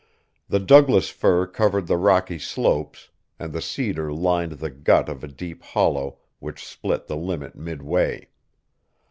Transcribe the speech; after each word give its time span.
The 0.49 0.59
Douglas 0.59 1.09
fir 1.09 1.45
covered 1.45 1.85
the 1.85 1.95
rocky 1.95 2.39
slopes 2.39 3.09
and 3.37 3.53
the 3.53 3.61
cedar 3.61 4.11
lined 4.11 4.53
the 4.53 4.71
gut 4.71 5.07
of 5.07 5.23
a 5.23 5.27
deep 5.27 5.61
hollow 5.61 6.17
which 6.39 6.65
split 6.65 7.05
the 7.05 7.15
limit 7.17 7.55
midway. 7.55 8.27